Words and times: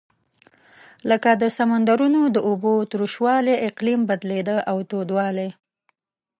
لکه 1.09 1.29
د 1.41 1.43
سمندرونو 1.57 2.21
د 2.35 2.37
اوبو 2.49 2.73
تروش 2.91 3.13
والۍ 3.23 3.55
اقلیم 3.69 4.01
بدلېده 4.09 4.57
او 4.69 4.77
تودوالی. 4.89 5.49